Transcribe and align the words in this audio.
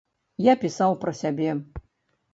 Я 0.45 0.55
пісаў 0.63 0.97
пра 1.03 1.13
сябе. 1.21 1.51